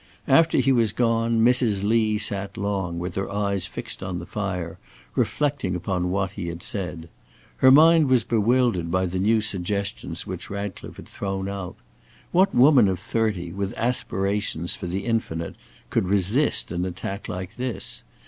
[0.27, 1.83] After he was gone, Mrs.
[1.83, 4.79] Lee sat long, with her eyes fixed on the fire,
[5.13, 7.07] reflecting upon what he had said.
[7.57, 11.75] Her mind was bewildered by the new suggestions which Ratcliffe had thrown out.
[12.31, 15.53] What woman of thirty, with aspirations for the infinite,
[15.91, 18.03] could resist an attack like this?